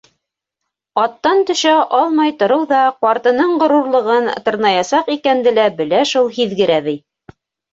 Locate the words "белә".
5.83-6.01